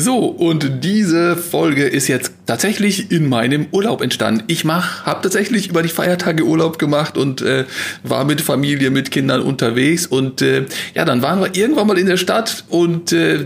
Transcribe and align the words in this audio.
So, 0.00 0.26
und 0.26 0.84
diese 0.84 1.36
Folge 1.36 1.84
ist 1.84 2.06
jetzt 2.06 2.30
tatsächlich 2.46 3.10
in 3.10 3.28
meinem 3.28 3.66
Urlaub 3.72 4.00
entstanden. 4.00 4.44
Ich 4.46 4.64
mach, 4.64 5.04
habe 5.04 5.22
tatsächlich 5.22 5.68
über 5.68 5.82
die 5.82 5.88
Feiertage 5.88 6.44
Urlaub 6.44 6.78
gemacht 6.78 7.18
und 7.18 7.42
äh, 7.42 7.64
war 8.04 8.24
mit 8.24 8.40
Familie, 8.40 8.90
mit 8.90 9.10
Kindern 9.10 9.40
unterwegs. 9.40 10.06
Und 10.06 10.40
äh, 10.40 10.66
ja, 10.94 11.04
dann 11.04 11.20
waren 11.20 11.40
wir 11.40 11.56
irgendwann 11.56 11.88
mal 11.88 11.98
in 11.98 12.06
der 12.06 12.16
Stadt 12.16 12.62
und 12.68 13.10
äh, 13.10 13.44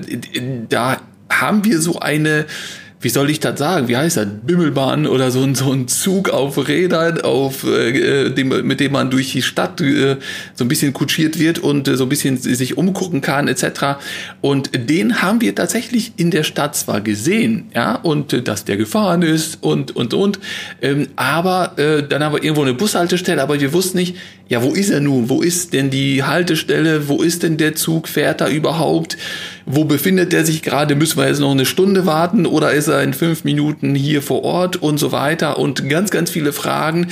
da 0.69 0.99
haben 1.31 1.65
wir 1.65 1.81
so 1.81 2.01
eine 2.01 2.45
wie 3.03 3.09
soll 3.09 3.31
ich 3.31 3.41
das 3.41 3.59
sagen? 3.59 3.89
Wie 3.89 3.97
heißt 3.97 4.17
das? 4.17 4.29
Bimmelbahn 4.47 5.07
oder 5.07 5.31
so 5.31 5.43
ein, 5.43 5.55
so 5.55 5.73
ein 5.73 5.89
Zug 5.89 6.31
auf 6.31 6.69
Rädern, 6.69 7.21
auf, 7.21 7.65
äh, 7.65 8.31
dem, 8.31 8.49
mit 8.67 8.81
dem 8.81 8.93
man 8.93 9.11
durch 9.11 9.33
die 9.33 9.43
Stadt 9.43 9.81
äh, 9.81 10.17
so 10.55 10.65
ein 10.65 10.69
bisschen 10.69 10.93
kutschiert 10.93 11.39
wird 11.39 11.59
und 11.59 11.89
äh, 11.89 11.97
so 11.97 12.05
ein 12.05 12.09
bisschen 12.09 12.37
sich 12.37 12.79
umgucken 12.79 13.21
kann, 13.21 13.49
etc. 13.49 13.99
Und 14.41 14.71
den 14.89 15.21
haben 15.21 15.41
wir 15.41 15.55
tatsächlich 15.55 16.13
in 16.17 16.31
der 16.31 16.45
Stadt 16.45 16.77
zwar 16.77 17.01
gesehen, 17.01 17.71
ja, 17.75 17.97
und 17.97 18.33
äh, 18.33 18.43
dass 18.43 18.65
der 18.65 18.77
gefahren 18.77 19.23
ist 19.23 19.59
und, 19.63 19.95
und, 19.97 20.15
und, 20.15 20.39
ähm, 20.81 21.09
aber 21.17 21.77
äh, 21.79 22.07
dann 22.09 22.23
haben 22.23 22.35
wir 22.35 22.43
irgendwo 22.43 22.63
eine 22.63 22.75
Bushaltestelle, 22.75 23.43
aber 23.43 23.61
wir 23.61 23.73
wussten 23.73 23.99
nicht, 23.99 24.17
ja, 24.53 24.63
wo 24.63 24.73
ist 24.73 24.91
er 24.91 25.01
nun? 25.01 25.31
Wo 25.31 25.41
ist 25.41 25.73
denn 25.73 25.89
die 25.89 26.25
Haltestelle? 26.25 27.09
Wo 27.09 27.23
ist 27.23 27.43
denn 27.43 27.57
der 27.57 27.75
Zug? 27.75 28.07
Fährt 28.07 28.43
er 28.43 28.51
überhaupt? 28.51 29.17
Wo 29.65 29.85
befindet 29.85 30.35
er 30.35 30.45
sich 30.45 30.61
gerade? 30.61 30.95
Müssen 30.95 31.17
wir 31.17 31.27
jetzt 31.27 31.41
noch 31.41 31.53
eine 31.53 31.65
Stunde 31.65 32.05
warten 32.05 32.45
oder 32.45 32.73
ist 32.73 32.89
er 32.89 32.92
in 33.01 33.15
fünf 33.15 33.45
Minuten 33.45 33.95
hier 33.95 34.21
vor 34.21 34.43
Ort 34.43 34.77
und 34.77 34.99
so 34.99 35.13
weiter? 35.13 35.59
Und 35.59 35.89
ganz, 35.89 36.11
ganz 36.11 36.31
viele 36.31 36.53
Fragen. 36.53 37.09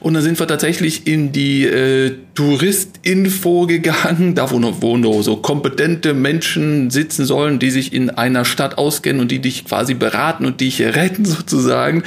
Und 0.00 0.14
dann 0.14 0.22
sind 0.22 0.38
wir 0.40 0.46
tatsächlich 0.46 1.06
in 1.06 1.32
die 1.32 1.64
äh, 1.64 2.12
Touristinfo 2.34 3.66
gegangen, 3.66 4.34
da 4.34 4.50
wo 4.50 4.58
noch, 4.58 4.82
wo 4.82 4.96
noch 4.96 5.22
so 5.22 5.36
kompetente 5.36 6.14
Menschen 6.14 6.90
sitzen 6.90 7.24
sollen, 7.24 7.58
die 7.58 7.70
sich 7.70 7.92
in 7.92 8.10
einer 8.10 8.44
Stadt 8.44 8.76
auskennen 8.76 9.22
und 9.22 9.30
die 9.30 9.38
dich 9.38 9.64
quasi 9.64 9.94
beraten 9.94 10.44
und 10.44 10.60
dich 10.60 10.82
retten 10.82 11.24
sozusagen 11.24 12.02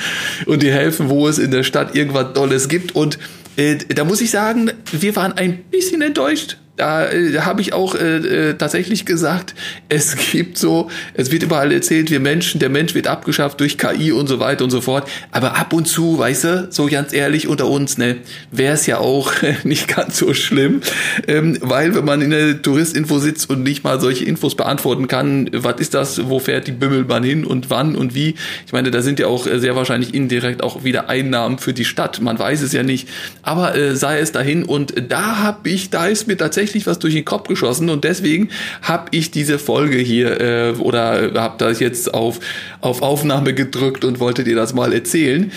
und 0.46 0.62
dir 0.62 0.74
helfen, 0.74 1.10
wo 1.10 1.28
es 1.28 1.40
in 1.40 1.52
der 1.52 1.64
Stadt 1.64 1.96
irgendwas 1.96 2.34
Tolles 2.34 2.68
gibt. 2.68 2.96
Und 2.96 3.18
äh, 3.56 3.78
da 3.78 4.04
muss 4.04 4.22
ich 4.22 4.32
sagen, 4.32 4.72
wir 4.92 5.16
waren 5.16 5.34
ein 5.34 5.60
bisschen 5.72 6.02
enttäuscht 6.02 6.58
da 6.78 7.10
äh, 7.10 7.40
habe 7.40 7.62
ich 7.62 7.74
auch 7.74 7.96
äh, 7.96 8.18
äh, 8.18 8.54
tatsächlich 8.54 9.06
gesagt, 9.06 9.56
es 9.90 10.16
gibt 10.32 10.58
so, 10.58 10.90
es 11.16 11.32
wird 11.32 11.44
überall 11.44 11.72
erzählt, 11.72 12.10
wir 12.12 12.20
Menschen, 12.20 12.60
der 12.60 12.70
Mensch 12.70 12.94
wird 12.94 13.08
abgeschafft 13.08 13.60
durch 13.60 13.78
KI 13.78 14.12
und 14.12 14.28
so 14.28 14.40
weiter 14.40 14.64
und 14.64 14.70
so 14.70 14.80
fort. 14.80 15.10
Aber 15.32 15.58
ab 15.58 15.74
und 15.74 15.88
zu, 15.88 16.18
weißt 16.18 16.44
du, 16.44 16.68
so 16.70 16.86
ganz 16.86 17.14
ehrlich 17.14 17.48
unter 17.48 17.68
uns, 17.68 17.98
ne, 17.98 18.18
wäre 18.52 18.76
es 18.76 18.86
ja 18.86 19.00
auch 19.00 19.34
nicht 19.64 19.88
ganz 19.88 20.18
so 20.18 20.34
schlimm, 20.34 20.82
ähm, 21.28 21.58
weil 21.62 21.96
wenn 21.96 22.06
man 22.06 22.22
in 22.22 22.30
der 22.30 22.62
Touristinfo 22.62 23.20
sitzt 23.20 23.50
und 23.50 23.64
nicht 23.64 23.84
mal 23.84 24.00
solche 24.00 24.26
Infos 24.26 24.56
beantworten 24.56 25.08
kann, 25.08 25.50
was 25.54 25.80
ist 25.80 25.94
das, 25.94 26.30
wo 26.30 26.40
fährt 26.40 26.68
die 26.68 26.72
Bimmelbahn 26.72 27.24
hin 27.24 27.44
und 27.44 27.70
wann 27.70 27.96
und 27.96 28.14
wie, 28.14 28.36
ich 28.66 28.72
meine, 28.72 28.92
da 28.92 29.02
sind 29.02 29.20
ja 29.20 29.28
auch 29.28 29.48
sehr 29.48 29.76
wahrscheinlich 29.76 30.14
indirekt 30.14 30.62
auch 30.62 30.84
wieder 30.84 31.10
Einnahmen 31.10 31.58
für 31.58 31.74
die 31.74 31.86
Stadt, 31.86 32.22
man 32.22 32.38
weiß 32.38 32.62
es 32.62 32.72
ja 32.72 32.84
nicht, 32.84 33.10
aber 33.42 33.76
äh, 33.76 33.96
sei 33.96 34.20
es 34.20 34.32
dahin 34.32 34.64
und 34.64 34.94
da 35.10 35.38
habe 35.40 35.70
ich, 35.70 35.90
da 35.90 36.06
ist 36.06 36.28
mir 36.28 36.38
tatsächlich 36.38 36.67
tatsächlich 36.68 36.88
was 36.88 37.00
durch 37.00 37.14
den 37.14 37.26
Kopf 37.26 37.48
geschossen 37.48 37.90
und 37.90 38.04
deswegen 38.04 38.50
habe 38.82 39.08
ich 39.12 39.32
diese 39.32 39.58
Folge 39.58 39.98
hier 39.98 40.42
äh, 40.42 40.72
oder 40.80 41.32
habe 41.36 41.56
das 41.58 41.80
jetzt 41.80 42.14
auf, 42.14 42.40
auf 42.82 43.02
Aufnahme 43.02 43.54
gedrückt 43.54 44.04
und 44.04 44.20
wollte 44.20 44.44
dir 44.44 44.56
das 44.56 44.74
mal 44.74 44.92
erzählen. 44.94 45.52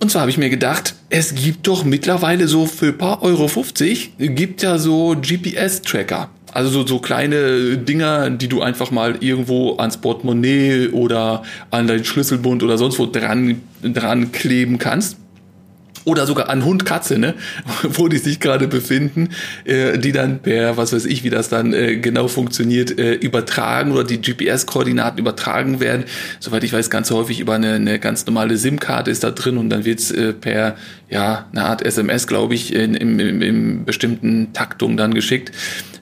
Und 0.00 0.10
zwar 0.10 0.22
habe 0.22 0.30
ich 0.30 0.38
mir 0.38 0.50
gedacht, 0.50 0.94
es 1.10 1.34
gibt 1.34 1.66
doch 1.66 1.84
mittlerweile 1.84 2.46
so 2.48 2.66
für 2.66 2.92
paar 2.92 3.22
Euro 3.22 3.48
50 3.48 4.12
gibt 4.18 4.62
ja 4.62 4.78
so 4.78 5.16
GPS-Tracker. 5.20 6.30
Also 6.52 6.70
so, 6.70 6.86
so 6.86 6.98
kleine 6.98 7.76
Dinger, 7.76 8.30
die 8.30 8.48
du 8.48 8.62
einfach 8.62 8.90
mal 8.90 9.16
irgendwo 9.20 9.76
ans 9.76 9.98
Portemonnaie 9.98 10.88
oder 10.88 11.42
an 11.70 11.86
deinen 11.86 12.04
Schlüsselbund 12.04 12.62
oder 12.62 12.78
sonst 12.78 12.98
wo 12.98 13.06
dran, 13.06 13.60
dran 13.82 14.32
kleben 14.32 14.78
kannst 14.78 15.16
oder 16.08 16.26
sogar 16.26 16.48
an 16.48 16.64
Hund, 16.64 16.86
Katze, 16.86 17.18
ne, 17.18 17.34
wo 17.82 18.08
die 18.08 18.18
sich 18.18 18.40
gerade 18.40 18.66
befinden, 18.66 19.28
äh, 19.64 19.98
die 19.98 20.12
dann 20.12 20.40
per, 20.40 20.76
was 20.76 20.92
weiß 20.92 21.04
ich, 21.04 21.22
wie 21.22 21.30
das 21.30 21.48
dann 21.48 21.74
äh, 21.74 21.96
genau 21.98 22.28
funktioniert, 22.28 22.98
äh, 22.98 23.12
übertragen 23.14 23.92
oder 23.92 24.04
die 24.04 24.20
GPS-Koordinaten 24.20 25.18
übertragen 25.18 25.80
werden. 25.80 26.04
Soweit 26.40 26.64
ich 26.64 26.72
weiß, 26.72 26.88
ganz 26.90 27.10
häufig 27.10 27.40
über 27.40 27.54
eine, 27.54 27.74
eine 27.74 27.98
ganz 27.98 28.24
normale 28.26 28.56
SIM-Karte 28.56 29.10
ist 29.10 29.22
da 29.22 29.30
drin 29.30 29.58
und 29.58 29.68
dann 29.68 29.84
wird's 29.84 30.10
äh, 30.10 30.32
per, 30.32 30.76
ja, 31.10 31.46
eine 31.52 31.64
Art 31.64 31.82
SMS, 31.82 32.26
glaube 32.26 32.54
ich, 32.54 32.74
in, 32.74 32.94
in, 32.94 33.18
in, 33.18 33.42
in 33.42 33.84
bestimmten 33.84 34.52
Taktung 34.52 34.96
dann 34.96 35.14
geschickt. 35.14 35.52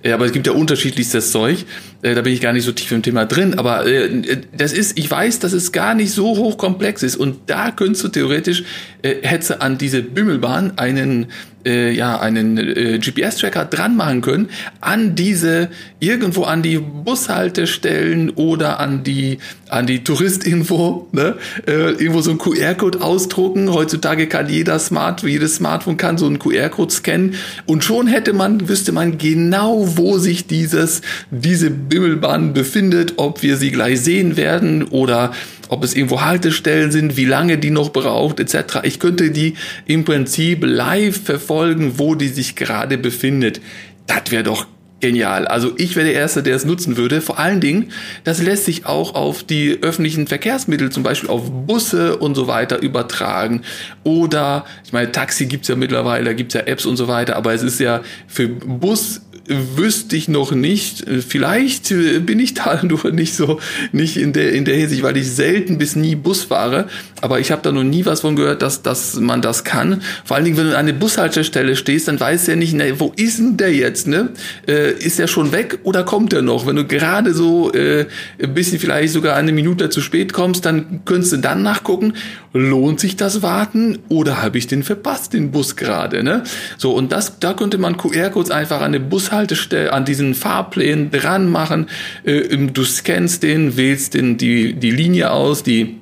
Äh, 0.03 0.13
aber 0.13 0.27
es 0.27 0.33
gibt 0.33 0.47
ja 0.47 0.53
unterschiedlichstes 0.53 1.33
Zeug. 1.33 1.65
Äh, 2.03 2.15
da 2.15 2.23
bin 2.23 2.33
ich 2.33 2.41
gar 2.41 2.53
nicht 2.53 2.65
so 2.65 2.73
tief 2.73 2.93
im 2.93 3.03
Thema 3.03 3.25
drin. 3.27 3.59
Aber 3.59 3.87
äh, 3.87 4.39
das 4.57 4.73
ist, 4.73 4.99
ich 4.99 5.11
weiß, 5.11 5.39
dass 5.41 5.53
es 5.53 5.73
gar 5.73 5.95
nicht 5.95 6.13
so 6.13 6.37
hochkomplex 6.37 7.03
ist. 7.03 7.17
Und 7.17 7.39
da 7.47 7.71
könntest 7.71 8.05
du 8.05 8.09
theoretisch, 8.09 8.65
äh, 9.03 9.17
hätte 9.23 9.61
an 9.61 9.79
diese 9.79 10.03
Bimmelbahn 10.03 10.79
einen 10.79 11.27
äh, 11.65 11.91
ja 11.91 12.21
einen 12.21 12.59
äh, 12.59 12.99
GPS-Tracker 12.99 13.65
dran 13.65 13.97
machen 13.97 14.21
können 14.21 14.49
an 14.81 15.17
diese 15.17 15.69
irgendwo 15.99 16.45
an 16.45 16.63
die 16.63 16.79
Bushaltestellen 16.79 18.31
oder 18.31 18.79
an 18.79 19.03
die 19.03 19.39
an 19.69 19.87
die 19.87 20.05
Touristinfo, 20.05 21.09
ne? 21.11 21.35
irgendwo 21.67 22.21
so 22.21 22.31
ein 22.31 22.39
QR-Code 22.39 23.01
ausdrucken. 23.03 23.73
Heutzutage 23.73 24.29
kann 24.29 24.49
jeder 24.49 24.79
Smart, 24.79 24.96
jedes 25.23 25.57
Smartphone 25.57 25.97
kann 25.97 26.19
so 26.19 26.27
einen 26.27 26.39
QR-Code 26.39 26.93
scannen 26.93 27.35
und 27.67 27.85
schon 27.85 28.07
hätte 28.07 28.33
man, 28.33 28.69
wüsste 28.69 28.93
man 28.93 29.19
genau, 29.19 29.97
wo 29.97 30.19
sich 30.19 30.47
dieses 30.47 31.03
diese 31.31 31.71
Bimmelbahn 31.71 32.53
befindet, 32.53 33.15
ob 33.17 33.43
wir 33.43 33.57
sie 33.57 33.71
gleich 33.71 34.01
sehen 34.01 34.37
werden 34.37 34.85
oder 34.85 35.33
ob 35.69 35.85
es 35.85 35.95
irgendwo 35.95 36.23
Haltestellen 36.23 36.91
sind, 36.93 37.17
wie 37.17 37.25
lange 37.25 37.59
die 37.59 37.71
noch 37.71 37.91
braucht, 37.91 38.41
etc. 38.41 38.81
Ich 38.85 39.01
könnte 39.01 39.31
die 39.31 39.55
im 39.87 40.05
Prinzip 40.05 40.65
live 40.65 41.21
verfolgen, 41.21 41.99
wo 41.99 42.15
die 42.15 42.29
sich 42.29 42.57
gerade 42.57 42.99
befindet. 42.99 43.61
Das 44.07 44.31
wäre 44.31 44.45
doch 44.45 44.67
genial. 45.01 45.47
Also 45.47 45.73
ich 45.77 45.95
wäre 45.95 46.07
der 46.07 46.15
Erste, 46.15 46.43
der 46.43 46.57
es 46.57 46.65
nutzen 46.65 46.97
würde. 46.97 47.21
Vor 47.21 47.39
allen 47.39 47.61
Dingen, 47.61 47.93
das 48.25 48.43
lässt 48.43 48.65
sich 48.65 48.87
auch 48.87 49.15
auf 49.15 49.43
die 49.43 49.79
öffentlichen 49.83 50.27
Verkehrsmittel, 50.27 50.91
zum 50.91 51.03
Beispiel 51.03 51.29
auf 51.29 51.51
Busse 51.67 52.17
und 52.17 52.35
so 52.35 52.47
weiter 52.47 52.81
übertragen. 52.81 53.63
Oder, 54.05 54.65
ich 54.85 54.93
meine, 54.93 55.13
Taxi 55.13 55.47
gibt's 55.47 55.69
ja 55.69 55.77
mittlerweile, 55.77 56.25
da 56.25 56.33
gibt's 56.33 56.55
ja 56.55 56.63
Apps 56.63 56.87
und 56.87 56.97
so 56.97 57.09
weiter, 57.09 57.37
aber 57.37 57.53
es 57.53 57.63
ist 57.63 57.79
ja 57.79 58.01
für 58.27 58.49
Bus 58.49 59.23
wüsste 59.49 60.17
ich 60.17 60.29
noch 60.29 60.53
nicht. 60.53 61.05
Vielleicht 61.27 61.89
bin 61.89 62.41
ich 62.41 62.55
da 62.55 62.81
nur 62.85 63.11
nicht 63.13 63.35
so, 63.35 63.61
nicht 63.93 64.17
in 64.17 64.33
der, 64.33 64.53
in 64.53 64.65
der 64.65 64.77
Hinsicht, 64.77 65.03
weil 65.03 65.17
ich 65.17 65.31
selten 65.31 65.79
bis 65.79 65.97
nie 65.97 66.15
Bus 66.15 66.45
fahre. 66.45 66.89
Aber 67.21 67.41
ich 67.41 67.51
habe 67.51 67.63
da 67.63 67.73
noch 67.73 67.85
nie 67.85 68.05
was 68.05 68.21
von 68.21 68.37
gehört, 68.37 68.63
dass, 68.63 68.83
dass 68.83 69.17
man 69.17 69.43
das 69.43 69.65
kann. 69.65 70.03
Vor 70.25 70.37
allen 70.37 70.45
Dingen, 70.45 70.57
wenn 70.57 70.67
du 70.67 70.77
an 70.77 70.87
einer 70.87 70.93
Bushaltestelle 70.93 71.77
stehst, 71.77 72.09
dann 72.09 72.21
weißt 72.21 72.47
du 72.47 72.53
ja 72.53 72.57
nicht, 72.57 72.75
ne, 72.75 72.99
wo 73.01 73.13
ist 73.17 73.39
denn 73.39 73.57
der 73.57 73.73
jetzt, 73.73 74.07
ne? 74.07 74.31
Äh, 74.67 74.93
ist 74.93 75.19
der 75.19 75.27
schon 75.27 75.53
weg 75.53 75.79
oder 75.83 76.05
kommt 76.05 76.33
er 76.33 76.43
noch? 76.43 76.67
Wenn 76.67 76.77
du 76.77 76.85
gerade 76.85 77.35
so 77.35 77.73
äh, 77.73 78.07
ein 78.43 78.55
bisschen 78.55 78.79
vielleicht 78.79 79.13
sogar 79.13 79.37
eine 79.37 79.53
Minute 79.53 79.91
zu 79.91 80.01
spät 80.01 80.33
kommst, 80.33 80.65
dann 80.65 81.01
könntest 81.05 81.33
du 81.33 81.37
dann 81.39 81.63
nachgucken, 81.63 82.15
lohnt 82.57 83.01
sich 83.01 83.17
das 83.17 83.43
Warten 83.43 83.99
oder 84.09 84.43
habe 84.43 84.59
ich 84.59 84.67
den 84.67 84.83
verpasst, 84.83 85.33
den 85.33 85.51
Bus 85.51 85.77
gerade, 85.77 86.23
ne? 86.23 86.45
So, 86.79 86.93
und 86.93 87.13
das, 87.13 87.39
da 87.39 87.55
könnte 87.55 87.79
man 87.79 87.97
QR-Codes 87.97 88.51
einfach 88.51 88.79
an 88.79 88.87
eine 88.87 89.01
Bushaltestelle 89.01 89.93
an 89.93 90.05
diesen 90.05 90.35
Fahrplänen 90.35 91.11
dran 91.11 91.51
machen. 91.51 91.87
Äh, 92.25 92.57
du 92.57 92.85
scannst 92.85 93.43
den, 93.43 93.77
wählst 93.77 94.15
den, 94.15 94.37
die, 94.37 94.75
die 94.75 94.91
Linie 94.91 95.31
aus, 95.31 95.63
die 95.63 95.97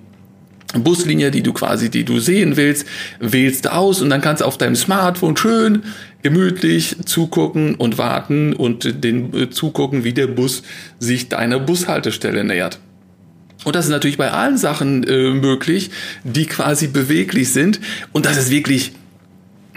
Buslinie, 0.75 1.31
die 1.31 1.43
du 1.43 1.53
quasi, 1.53 1.91
die 1.91 2.05
du 2.05 2.19
sehen 2.19 2.57
willst, 2.57 2.87
wählst 3.21 3.71
aus 3.71 4.03
und 4.03 4.11
dann 4.11 4.21
kannst 4.21 4.43
du 4.43 4.47
auf 4.47 4.59
deinem 4.59 4.77
Smartphone 4.77 5.37
schön 5.37 5.83
gemütlich 6.23 6.97
zugucken 7.05 7.75
und 7.75 7.99
warten 7.99 8.55
und 8.55 9.05
den 9.05 9.35
äh, 9.35 9.50
zugucken, 9.50 10.05
wie 10.05 10.12
der 10.12 10.27
Bus 10.27 10.62
sich 10.99 11.29
deiner 11.29 11.61
Bushaltestelle 11.61 12.45
nähert. 12.45 12.81
Und 13.64 13.76
das 13.76 13.87
ist 13.87 13.90
natürlich 13.90 14.19
bei 14.19 14.31
allen 14.31 14.58
Sachen 14.58 15.05
äh, 15.05 15.31
möglich, 15.31 15.90
die 16.22 16.46
quasi 16.46 16.87
beweglich 16.87 17.52
sind. 17.52 17.81
Und 18.12 18.26
das 18.26 18.37
ist 18.37 18.50
wirklich 18.50 18.93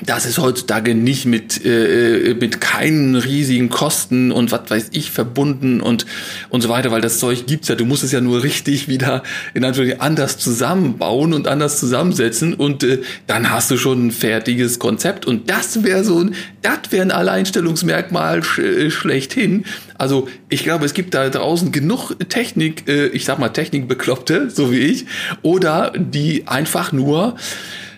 das 0.03 0.27
ist 0.27 0.38
heutzutage 0.38 0.94
nicht 0.94 1.25
mit, 1.25 1.65
äh, 1.65 2.35
mit 2.39 2.61
keinen 2.61 3.15
riesigen 3.15 3.69
Kosten 3.69 4.31
und 4.31 4.51
was 4.51 4.69
weiß 4.69 4.89
ich 4.91 5.09
verbunden 5.09 5.81
und, 5.81 6.05
und 6.49 6.61
so 6.61 6.69
weiter, 6.69 6.91
weil 6.91 7.01
das 7.01 7.17
Zeug 7.17 7.47
gibt's 7.47 7.67
ja. 7.67 7.75
Du 7.75 7.85
musst 7.85 8.03
es 8.03 8.11
ja 8.11 8.21
nur 8.21 8.44
richtig 8.44 8.88
wieder 8.88 9.23
in 9.55 9.63
Anführungszeichen 9.63 10.01
anders 10.01 10.38
zusammenbauen 10.38 11.33
und 11.33 11.47
anders 11.47 11.79
zusammensetzen 11.79 12.53
und 12.53 12.83
äh, 12.83 13.01
dann 13.25 13.49
hast 13.49 13.71
du 13.71 13.77
schon 13.77 14.07
ein 14.07 14.11
fertiges 14.11 14.77
Konzept 14.77 15.25
und 15.25 15.49
das 15.49 15.83
wäre 15.83 16.03
so 16.03 16.19
ein, 16.19 16.35
das 16.61 16.91
wäre 16.91 17.01
ein 17.01 17.11
Alleinstellungsmerkmal 17.11 18.44
sch 18.44 18.59
äh, 18.59 18.91
schlechthin. 18.91 19.65
Also 19.97 20.27
ich 20.49 20.63
glaube, 20.63 20.85
es 20.85 20.94
gibt 20.94 21.15
da 21.15 21.27
draußen 21.29 21.71
genug 21.71 22.13
Technik, 22.29 22.88
äh, 22.88 23.07
ich 23.07 23.25
sag 23.25 23.39
mal 23.39 23.49
Technikbekloppte, 23.49 24.51
so 24.51 24.71
wie 24.71 24.77
ich, 24.77 25.05
oder 25.41 25.91
die 25.97 26.47
einfach 26.47 26.91
nur 26.91 27.35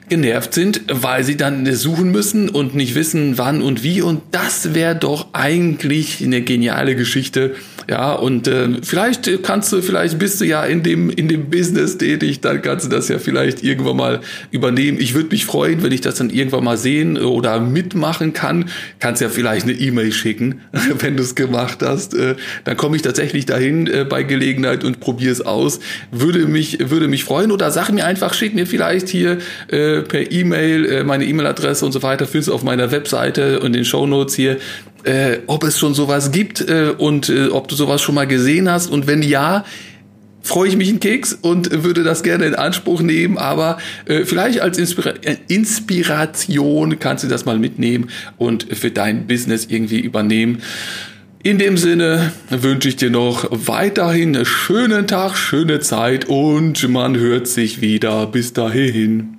genervt 0.09 0.53
sind, 0.53 0.81
weil 0.91 1.23
sie 1.23 1.37
dann 1.37 1.65
suchen 1.73 2.11
müssen 2.11 2.49
und 2.49 2.75
nicht 2.75 2.95
wissen, 2.95 3.37
wann 3.37 3.61
und 3.61 3.83
wie. 3.83 4.01
Und 4.01 4.21
das 4.31 4.73
wäre 4.73 4.95
doch 4.95 5.27
eigentlich 5.33 6.23
eine 6.23 6.41
geniale 6.41 6.95
Geschichte, 6.95 7.55
ja, 7.89 8.13
und 8.13 8.47
äh, 8.47 8.67
vielleicht 8.83 9.41
kannst 9.41 9.73
du, 9.73 9.81
vielleicht 9.81 10.19
bist 10.19 10.39
du 10.39 10.45
ja 10.45 10.63
in 10.63 10.83
dem, 10.83 11.09
in 11.09 11.27
dem 11.27 11.49
Business 11.49 11.97
tätig, 11.97 12.39
dann 12.39 12.61
kannst 12.61 12.85
du 12.85 12.89
das 12.89 13.09
ja 13.09 13.17
vielleicht 13.17 13.63
irgendwann 13.63 13.97
mal 13.97 14.19
übernehmen. 14.51 14.99
Ich 15.01 15.15
würde 15.15 15.29
mich 15.31 15.47
freuen, 15.47 15.81
wenn 15.81 15.91
ich 15.91 16.01
das 16.01 16.13
dann 16.13 16.29
irgendwann 16.29 16.63
mal 16.63 16.77
sehen 16.77 17.17
oder 17.17 17.59
mitmachen 17.59 18.33
kann. 18.33 18.65
Kannst 18.99 19.23
ja 19.23 19.29
vielleicht 19.29 19.63
eine 19.63 19.73
E-Mail 19.73 20.11
schicken, 20.11 20.61
wenn 20.99 21.17
du 21.17 21.23
es 21.23 21.33
gemacht 21.33 21.79
hast. 21.81 22.13
Äh, 22.13 22.35
dann 22.63 22.77
komme 22.77 22.95
ich 22.95 23.01
tatsächlich 23.01 23.47
dahin 23.47 23.87
äh, 23.87 24.05
bei 24.07 24.21
Gelegenheit 24.21 24.83
und 24.83 24.99
probiere 24.99 25.31
es 25.31 25.41
aus. 25.41 25.79
Würde 26.11 26.45
mich, 26.45 26.91
würde 26.91 27.07
mich 27.07 27.23
freuen. 27.23 27.51
Oder 27.51 27.71
sag 27.71 27.89
mir 27.89 28.05
einfach, 28.05 28.35
schick 28.35 28.53
mir 28.53 28.67
vielleicht 28.67 29.09
hier 29.09 29.39
äh, 29.69 29.98
per 30.01 30.31
E-Mail 30.31 30.85
äh, 30.85 31.03
meine 31.03 31.25
E-Mail-Adresse 31.25 31.85
und 31.85 31.91
so 31.91 32.03
weiter. 32.03 32.25
Findest 32.25 32.49
du 32.49 32.53
auf 32.53 32.63
meiner 32.63 32.91
Webseite 32.91 33.59
und 33.59 33.73
den 33.73 33.85
Show 33.85 34.05
Notes 34.05 34.35
hier 34.35 34.57
äh, 35.03 35.39
ob 35.47 35.63
es 35.63 35.79
schon 35.79 35.93
sowas 35.93 36.31
gibt 36.31 36.61
äh, 36.61 36.93
und 36.97 37.29
äh, 37.29 37.47
ob 37.47 37.67
du 37.67 37.75
sowas 37.75 38.01
schon 38.01 38.15
mal 38.15 38.27
gesehen 38.27 38.69
hast. 38.69 38.91
Und 38.91 39.07
wenn 39.07 39.21
ja, 39.21 39.65
freue 40.41 40.69
ich 40.69 40.77
mich 40.77 40.89
einen 40.89 40.99
Keks 40.99 41.33
und 41.33 41.83
würde 41.83 42.03
das 42.03 42.23
gerne 42.23 42.45
in 42.45 42.55
Anspruch 42.55 43.01
nehmen, 43.01 43.37
aber 43.37 43.77
äh, 44.05 44.25
vielleicht 44.25 44.61
als 44.61 44.77
Inspira 44.77 45.13
äh, 45.21 45.37
Inspiration 45.47 46.99
kannst 46.99 47.23
du 47.23 47.27
das 47.27 47.45
mal 47.45 47.59
mitnehmen 47.59 48.09
und 48.37 48.65
für 48.75 48.91
dein 48.91 49.27
Business 49.27 49.67
irgendwie 49.69 49.99
übernehmen. 49.99 50.61
In 51.41 51.57
dem 51.57 51.77
Sinne 51.77 52.33
wünsche 52.49 52.89
ich 52.89 52.97
dir 52.97 53.09
noch 53.09 53.47
weiterhin 53.49 54.35
einen 54.35 54.45
schönen 54.45 55.07
Tag, 55.07 55.37
schöne 55.37 55.79
Zeit 55.79 56.25
und 56.25 56.89
man 56.89 57.15
hört 57.15 57.47
sich 57.47 57.79
wieder. 57.79 58.27
Bis 58.27 58.51
dahin. 58.51 59.38